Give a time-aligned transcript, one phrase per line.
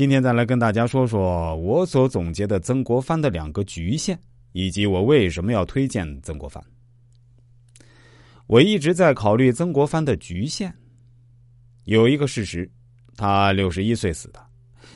[0.00, 4.18] 今天再来跟大家说说我所总结的曾国藩的两个局限，
[4.52, 6.64] 以及我为什么要推荐曾国藩。
[8.46, 10.74] 我一直在考虑曾国藩的局限。
[11.84, 12.66] 有一个事实，
[13.14, 14.40] 他六十一岁死的，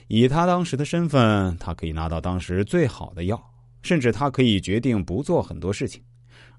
[0.08, 3.38] 以他当时的身份，他可以拿到当时最好的药，
[3.82, 6.02] 甚至他可以决定不做很多事情，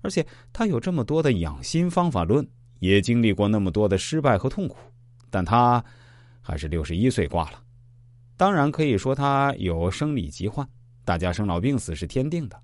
[0.01, 0.23] 而且
[0.53, 4.77] 他有这么多的养心方法论，也经历过那么多的失败和痛苦，
[5.31, 5.83] 但他
[6.41, 7.63] 还是六十一岁挂了。
[8.37, 10.67] 当然可以说他有生理疾患，
[11.03, 12.59] 大家生老病死是天定的。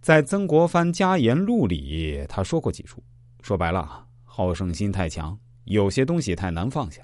[0.00, 3.02] 在《曾国藩家言录》里，他说过几处，
[3.42, 7.02] 说白了，好胜心太强，有些东西太难放下。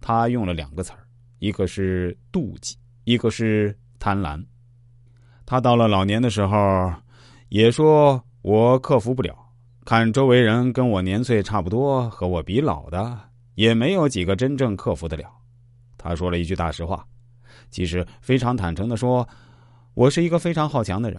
[0.00, 1.06] 他用了两个词儿，
[1.38, 4.44] 一个是妒忌，一个是贪婪。
[5.46, 6.92] 他到了老年的时候，
[7.50, 9.38] 也说我克服不了，
[9.84, 13.18] 看周围人跟我年岁差不多，和我比老的，
[13.54, 15.30] 也没有几个真正克服得了。
[16.04, 17.02] 他说了一句大实话，
[17.70, 19.26] 其实非常坦诚的说
[19.94, 21.18] ：“我是一个非常好强的人，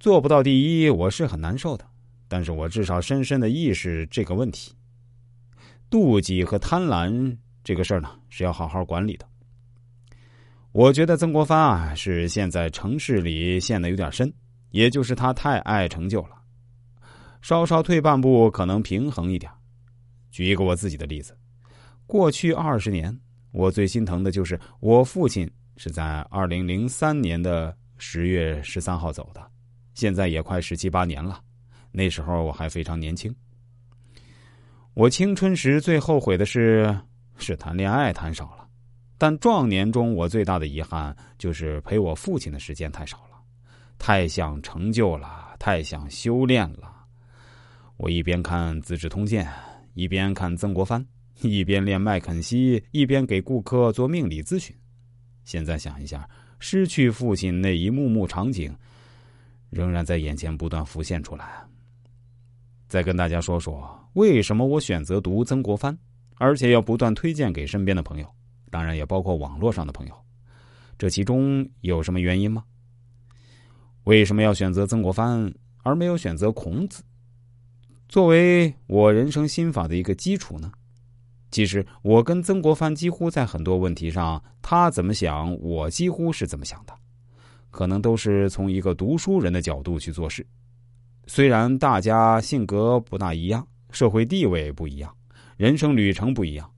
[0.00, 1.84] 做不到第一，我是很难受的。
[2.26, 4.74] 但是我至少深深的意识这个问题。
[5.90, 9.28] 妒忌和贪婪这个事儿呢，是要好好管理的。
[10.72, 14.32] 我觉得曾国藩啊，是现在城市里陷的有点深，
[14.70, 16.36] 也就是他太爱成就了，
[17.42, 19.52] 稍稍退半步，可能平衡一点。
[20.30, 21.36] 举一个我自己的例子，
[22.06, 23.14] 过去二十年。”
[23.52, 29.46] 我最心疼的就是我父亲是在二零零三年的十月十三号走的，
[29.94, 31.40] 现在也快十七八年了。
[31.90, 33.34] 那时候我还非常年轻。
[34.94, 36.98] 我青春时最后悔的是
[37.36, 38.66] 是谈恋爱谈少了，
[39.18, 43.40] 但壮年中我最大的遗憾就是陪我父亲的时间太少了，
[43.98, 46.90] 太想成就了，太想修炼了。
[47.96, 49.46] 我一边看《资治通鉴》，
[49.94, 51.06] 一边看曾国藩。
[51.42, 54.74] 一边练麦肯锡，一边给顾客做命理咨询。
[55.44, 58.74] 现在想一下，失去父亲那一幕幕场景，
[59.70, 61.64] 仍然在眼前不断浮现出来。
[62.88, 65.96] 再跟大家说说，为什么我选择读曾国藩，
[66.36, 68.26] 而且要不断推荐给身边的朋友，
[68.70, 70.14] 当然也包括网络上的朋友。
[70.98, 72.64] 这其中有什么原因吗？
[74.04, 75.52] 为什么要选择曾国藩，
[75.82, 77.02] 而没有选择孔子，
[78.08, 80.70] 作为我人生心法的一个基础呢？
[81.52, 86.94] 其实我跟曾国藩几乎在很多问题上，他怎么想，我几乎是怎么想的，
[87.70, 90.44] 可能都是从一个读书人的角度去做事。
[91.26, 95.14] 虽然大家性格不大一样，社会地位不一样，
[95.58, 96.68] 人生旅程不一样，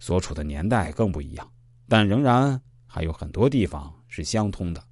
[0.00, 1.48] 所处的年代更不一样，
[1.88, 4.82] 但仍然还有很多地方是相通的。